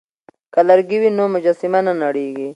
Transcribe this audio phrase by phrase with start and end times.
[0.53, 2.47] که لرګی وي نو مجسمه نه نړیږي.